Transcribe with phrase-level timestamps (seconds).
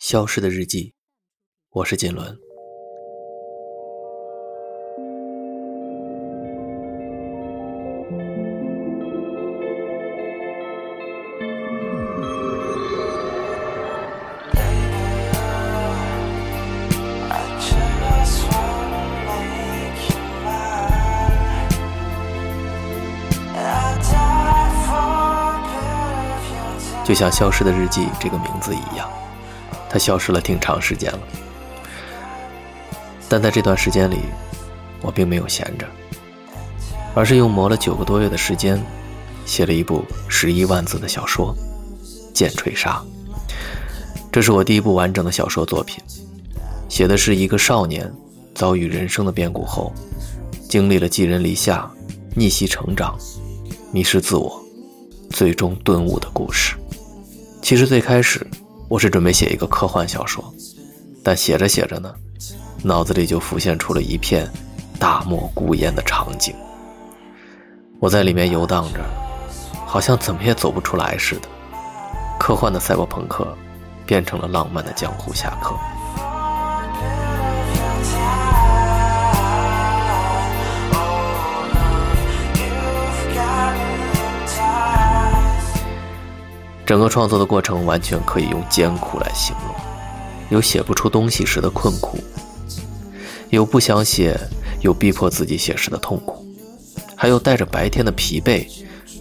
[0.00, 0.94] 消失的日记，
[1.68, 2.38] 我是锦纶。
[27.04, 29.06] 就像《消失的日记》这个名字一样，
[29.90, 31.20] 他消失了挺长时间了。
[33.28, 34.16] 但在这段时间里，
[35.02, 35.86] 我并没有闲着，
[37.14, 38.80] 而是用磨了九个多月的时间，
[39.44, 41.54] 写了一部十一万字的小说
[42.32, 42.92] 《剑锤杀》。
[44.32, 46.02] 这是我第一部完整的小说作品，
[46.88, 48.10] 写的是一个少年
[48.54, 49.92] 遭遇人生的变故后，
[50.68, 51.90] 经历了寄人篱下、
[52.34, 53.18] 逆袭成长、
[53.92, 54.60] 迷失自我，
[55.30, 56.76] 最终顿悟的故事。
[57.62, 58.44] 其实最开始，
[58.90, 60.52] 我是准备写一个科幻小说，
[61.22, 62.12] 但写着写着呢，
[62.82, 64.50] 脑子里就浮现出了一片
[64.98, 66.52] 大漠孤烟的场景。
[68.00, 68.98] 我在里面游荡着，
[69.86, 71.42] 好像怎么也走不出来似的。
[72.36, 73.56] 科幻的赛博朋克，
[74.04, 75.76] 变成了浪漫的江湖侠客。
[86.90, 89.72] 整个创作的过程完全可以用艰苦来形容，
[90.48, 92.18] 有写不出东西时的困苦，
[93.50, 94.36] 有不想写，
[94.80, 96.44] 有逼迫自己写时的痛苦，
[97.14, 98.66] 还有带着白天的疲惫，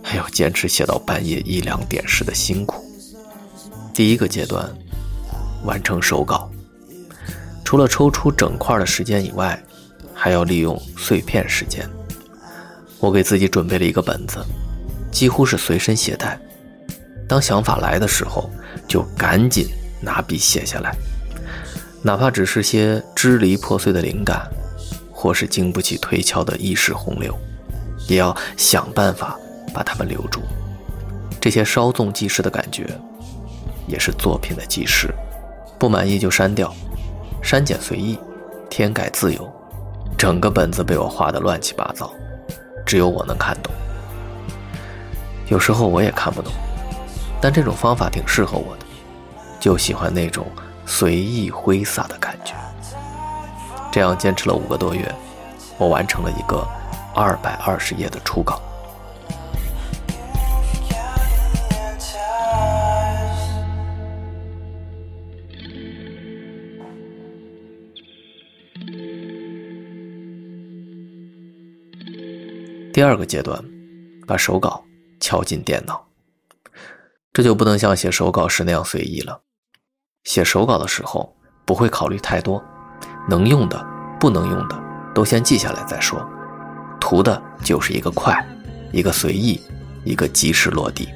[0.00, 2.84] 还有坚持写到半夜一两点时的辛苦。
[3.92, 4.72] 第一个阶段，
[5.64, 6.48] 完成手稿，
[7.64, 9.60] 除了抽出整块的时间以外，
[10.14, 11.84] 还要利用碎片时间。
[13.00, 14.38] 我给自己准备了一个本子，
[15.10, 16.38] 几乎是随身携带。
[17.28, 18.48] 当想法来的时候，
[18.86, 19.68] 就赶紧
[20.00, 20.94] 拿笔写下来，
[22.02, 24.48] 哪怕只是些支离破碎的灵感，
[25.12, 27.36] 或是经不起推敲的意识洪流，
[28.06, 29.36] 也要想办法
[29.74, 30.40] 把它们留住。
[31.40, 32.86] 这些稍纵即逝的感觉，
[33.86, 35.12] 也是作品的基石。
[35.78, 36.72] 不满意就删掉，
[37.42, 38.18] 删减随意，
[38.70, 39.52] 添改自由。
[40.16, 42.10] 整个本子被我画得乱七八糟，
[42.86, 43.72] 只有我能看懂。
[45.48, 46.52] 有时候我也看不懂。
[47.40, 48.86] 但这种方法挺适合我的，
[49.60, 50.46] 就喜欢那种
[50.84, 52.54] 随意挥洒的感觉。
[53.92, 55.14] 这样坚持了五个多月，
[55.78, 56.66] 我完成了一个
[57.14, 58.60] 二百二十页的初稿。
[72.92, 73.62] 第二个阶段，
[74.26, 74.82] 把手稿
[75.20, 76.05] 敲进电脑。
[77.36, 79.42] 这就不能像写手稿时那样随意了。
[80.24, 81.36] 写手稿的时候
[81.66, 82.64] 不会考虑太多，
[83.28, 83.86] 能用的、
[84.18, 84.82] 不能用的
[85.14, 86.26] 都先记下来再说，
[86.98, 88.42] 图的就是一个快，
[88.90, 89.60] 一个随意，
[90.02, 91.10] 一个及时落地。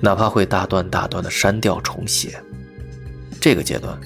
[0.00, 2.42] 哪怕会大段大段的删掉重写，
[3.40, 3.96] 这个阶段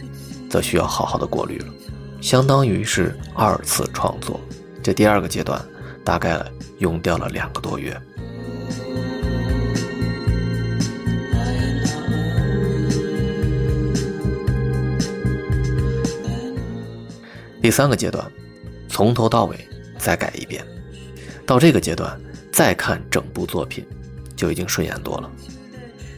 [0.51, 1.73] 则需要好好的过滤了，
[2.21, 4.39] 相当于是二次创作。
[4.83, 5.59] 这第二个阶段
[6.05, 6.45] 大概
[6.77, 7.99] 用掉了两个多月。
[17.67, 18.25] 第三个阶段，
[18.89, 19.59] 从头到尾
[19.99, 20.65] 再改一遍，
[21.45, 22.17] 到这个阶段
[22.53, 23.85] 再看整部作品，
[24.37, 25.29] 就已经顺眼多了。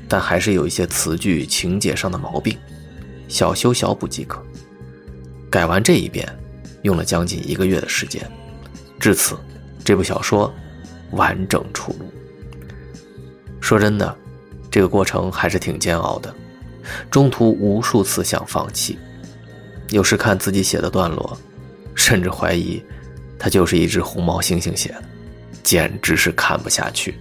[0.06, 2.54] 但还是有一些词句、情节上的毛病，
[3.28, 4.44] 小修小补即可。
[5.48, 6.28] 改完这一遍，
[6.82, 8.30] 用了将近一个月的时间，
[9.00, 9.34] 至此，
[9.82, 10.53] 这部小说
[11.12, 12.12] 完整出炉。
[13.59, 14.15] 说真的，
[14.70, 16.34] 这个过程还是挺煎熬的，
[17.10, 18.98] 中途无数次想放弃。
[19.91, 21.37] 有时看自己写的段落，
[21.94, 22.82] 甚至怀疑，
[23.38, 25.04] 他就是一只红毛猩猩写的，
[25.62, 27.19] 简直是看不下去。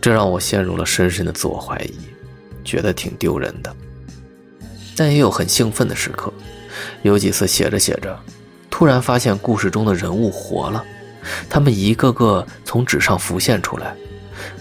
[0.00, 1.94] 这让我陷入了深深的自我怀疑，
[2.62, 3.74] 觉得挺丢人的。
[4.96, 6.32] 但也有很兴奋的时刻，
[7.02, 8.16] 有几次写着写着，
[8.70, 10.84] 突然发现故事中的人物活了，
[11.48, 13.96] 他们一个个从纸上浮现出来，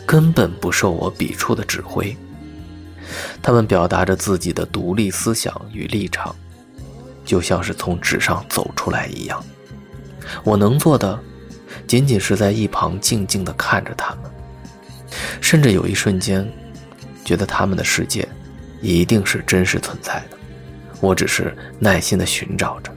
[0.08, 2.16] 根本不受我笔触的指挥，
[3.42, 6.36] 他们表达着自己的独立思想与立场。
[7.24, 9.44] 就像是从纸上走出来一样，
[10.44, 11.20] 我能做的，
[11.88, 14.32] 仅仅是在一旁静静地看着他们，
[15.42, 16.48] 甚至有一瞬间，
[17.24, 18.28] 觉得他们的世界，
[18.82, 20.38] 一定是真实存在的，
[21.00, 22.92] 我只是耐心地寻找着，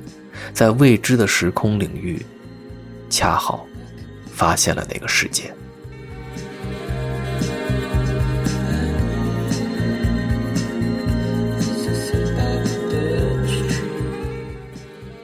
[0.52, 2.24] 在未知的时空领域，
[3.08, 3.66] 恰好，
[4.32, 5.52] 发现了那个世界。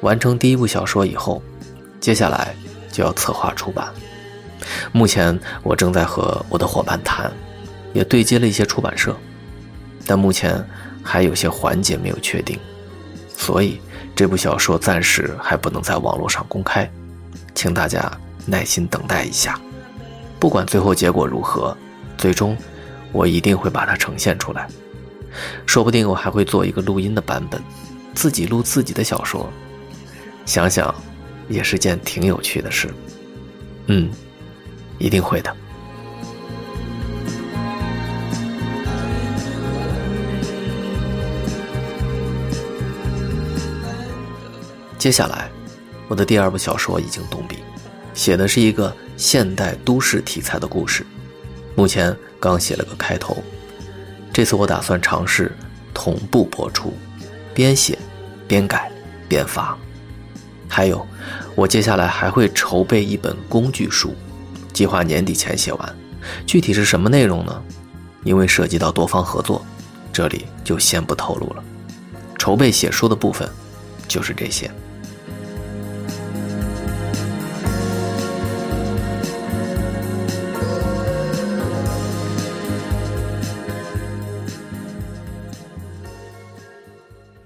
[0.02, 1.42] 完成第一部小说以后，
[1.98, 2.54] 接下来
[2.92, 3.88] 就要策划出版。
[4.92, 7.32] 目前我正在和我的伙伴谈，
[7.92, 9.16] 也对接了一些出版社，
[10.06, 10.64] 但目前
[11.02, 12.58] 还有些环节没有确定，
[13.36, 13.80] 所以
[14.14, 16.88] 这部小说暂时还不能在网络上公开，
[17.54, 18.10] 请大家
[18.46, 19.58] 耐心等待一下。
[20.38, 21.76] 不管最后结果如何，
[22.18, 22.56] 最终
[23.12, 24.68] 我一定会把它呈现出来。
[25.64, 27.62] 说不定我还会做一个录音的版本，
[28.14, 29.48] 自己录自己的小说，
[30.44, 30.94] 想想
[31.48, 32.88] 也是件挺有趣的事。
[33.86, 34.10] 嗯。
[34.98, 35.56] 一定会的。
[44.96, 45.50] 接下来，
[46.06, 47.56] 我的第二部小说已经动笔，
[48.14, 51.04] 写的是一个现代都市题材的故事，
[51.74, 53.42] 目前刚写了个开头。
[54.32, 55.50] 这次我打算尝试
[55.92, 56.96] 同步播出，
[57.52, 57.98] 边写
[58.46, 58.88] 边改
[59.28, 59.76] 边发。
[60.74, 61.06] 还有，
[61.54, 64.14] 我接下来还会筹备一本工具书。
[64.72, 65.96] 计划年底前写完，
[66.46, 67.62] 具体是什么内容呢？
[68.24, 69.62] 因为涉及到多方合作，
[70.14, 71.62] 这里就先不透露了。
[72.38, 73.46] 筹备写书的部分，
[74.08, 74.70] 就是这些。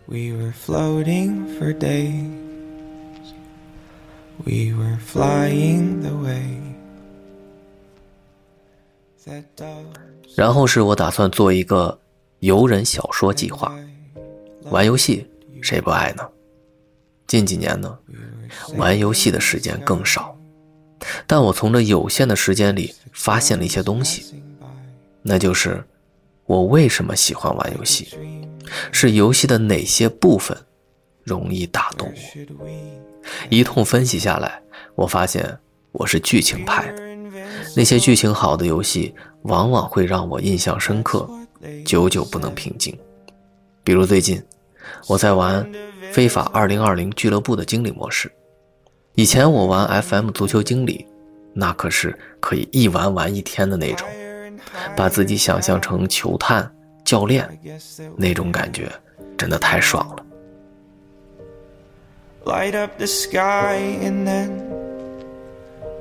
[0.07, 2.46] We were floating for days.
[4.47, 6.63] We were flying the way.
[10.37, 11.99] 然后是我打算做一个
[12.39, 13.77] 游人小说计划，
[14.71, 15.27] 玩游戏
[15.61, 16.23] 谁不爱呢？
[17.27, 17.99] 近几年呢，
[18.77, 20.39] 玩游戏的时间更少，
[21.27, 24.41] 但我从这有限的时间里发现了一些东西，
[25.23, 25.85] 那就是
[26.45, 28.17] 我为什么喜欢玩游戏，
[28.93, 30.57] 是游戏的哪些部分
[31.27, 32.09] 容易打动
[32.61, 32.67] 我？
[33.51, 34.63] 一通分析下来，
[34.95, 35.45] 我发现
[35.91, 37.03] 我是剧情派的。
[37.77, 39.13] 那些剧情好的游戏，
[39.43, 41.29] 往往会让我印象深刻，
[41.85, 42.97] 久久不能平静。
[43.83, 44.41] 比如最近，
[45.09, 45.65] 我在玩
[46.13, 48.31] 《非法2020俱乐部》的经理模式。
[49.17, 51.05] 以前我玩 FM 足球经理，
[51.53, 54.07] 那可是可以一玩玩一天的那种，
[54.95, 56.73] 把自己想象成球探、
[57.05, 57.49] 教练，
[58.17, 58.89] 那种感觉
[59.37, 60.26] 真的太爽了。
[62.47, 64.63] Light up the sky and then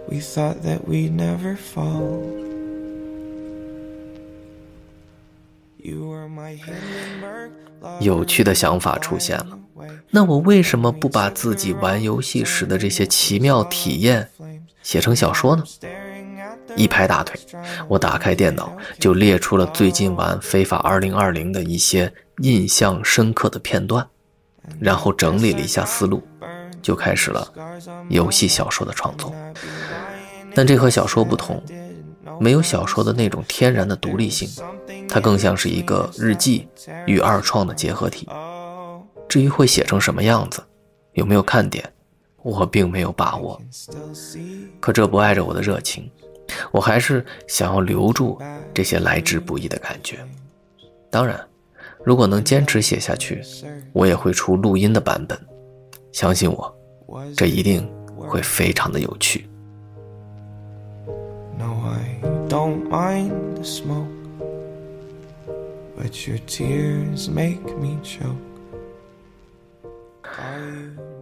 [0.08, 2.22] we thought that we'd never fall.
[5.78, 7.50] You were my Hindenburg.
[8.00, 9.58] 有趣的想法出现了，
[10.12, 14.30] 那我为什么不把自己玩游戏时的这些奇妙体验
[14.84, 15.64] 写成小说呢？
[16.76, 17.40] 一拍大腿，
[17.88, 22.14] 我打开电脑就列出了最近玩《非法2020》的一些
[22.44, 24.08] 印象深刻的片段，
[24.80, 26.22] 然后整理了一下思路。
[26.86, 27.52] 就开始了
[28.10, 29.34] 游戏小说的创作，
[30.54, 31.60] 但这和小说不同，
[32.40, 34.48] 没有小说的那种天然的独立性，
[35.10, 36.68] 它更像是一个日记
[37.08, 38.30] 与二创的结合体。
[39.28, 40.64] 至于会写成什么样子，
[41.14, 41.92] 有没有看点，
[42.44, 43.60] 我并没有把握。
[44.80, 46.08] 可这不碍着我的热情，
[46.72, 48.40] 我还是想要留住
[48.76, 50.20] 这些来之不易的感觉。
[51.10, 51.44] 当然，
[52.04, 53.42] 如果能坚持写下去，
[53.92, 55.36] 我也会出录音的版本。
[56.16, 56.74] 相信我，
[57.36, 59.50] 这一定会非常的有趣。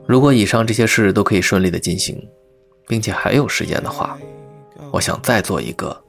[0.06, 2.30] 如果以上这些事都可以顺利的进行，
[2.88, 4.16] 并且还有时间的话，
[4.92, 6.00] 我想再做一个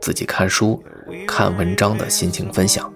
[0.00, 0.82] 自己看书、
[1.28, 2.92] 看文章的心情分享。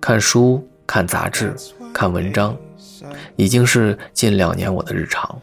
[0.00, 1.52] 看书、看杂志、
[1.92, 2.56] 看文章。
[3.36, 5.40] 已经是近两年我的日常，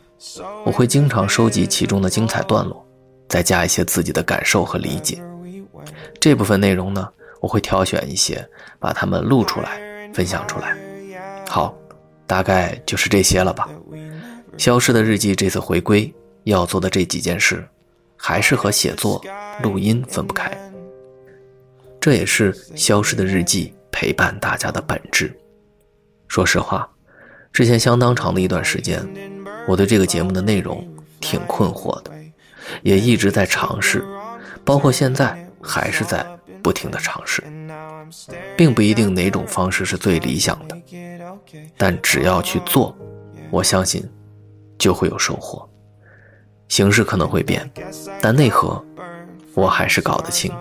[0.66, 2.86] 我会经常收集其中的精彩段落，
[3.28, 5.22] 再加一些自己的感受和理解。
[6.20, 7.08] 这部分内容呢，
[7.42, 8.48] 我会挑选一些，
[8.80, 9.80] 把它们录出来，
[10.14, 10.78] 分享出来。
[11.48, 11.76] 好，
[12.28, 13.70] 大概就是这些了吧。
[14.58, 17.66] 消失的日记这次回归要做的这几件事，
[18.18, 19.22] 还是和写作、
[19.62, 20.52] 录音分不开。
[22.00, 25.38] 这也是消失的日记陪伴大家的本质。
[26.28, 26.90] 说实话。
[27.52, 29.06] 之前相当长的一段时间，
[29.68, 30.88] 我对这个节目的内容
[31.20, 32.12] 挺困惑的，
[32.84, 34.04] 也一直在尝试，
[34.64, 36.26] 包括现在还是在
[36.62, 37.44] 不停的尝试，
[38.56, 40.78] 并不一定哪种方式是最理想的，
[41.78, 42.96] 但只要去做，
[43.50, 44.08] 我相信
[44.78, 45.68] 就会有收获。
[46.68, 47.70] 形式可能会变，
[48.22, 48.84] 但内核
[49.56, 50.54] 我还是搞得清。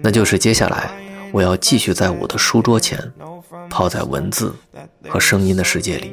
[0.00, 0.90] 那就是接下来
[1.32, 3.12] 我要继续在我的书桌前。
[3.68, 4.54] 泡在文字
[5.08, 6.12] 和声音的世界里，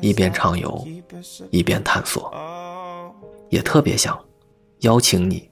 [0.00, 0.86] 一边畅游，
[1.50, 2.32] 一边探索，
[3.48, 4.22] 也特别想
[4.80, 5.48] 邀请你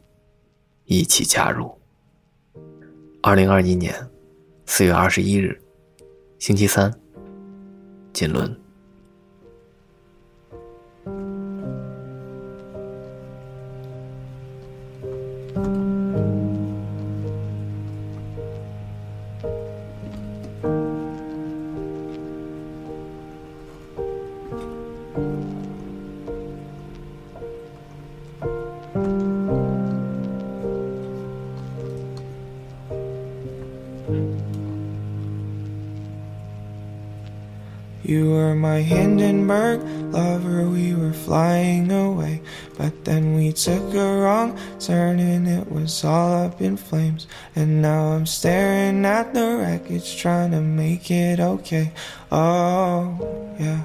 [0.84, 1.70] 一起加入。
[3.22, 3.94] 二零二一年
[4.66, 5.58] 四月二十一日，
[6.38, 6.92] 星期三，
[8.12, 8.59] 锦纶。
[38.02, 42.40] You were my Hindenburg lover, we were flying away.
[42.78, 47.26] But then we took a wrong turn and it was all up in flames.
[47.54, 51.92] And now I'm staring at the wreckage, trying to make it okay.
[52.32, 53.82] Oh, yeah.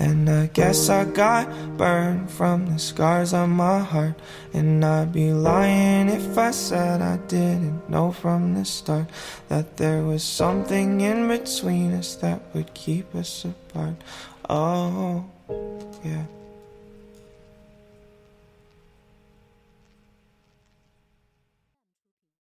[0.00, 4.14] And I guess I got burned from the scars on my heart.
[4.54, 9.06] And I'd be lying if I said I didn't know from the start
[9.48, 13.96] that there was something in between us that would keep us apart.
[14.48, 15.24] Oh,
[16.04, 16.24] yeah.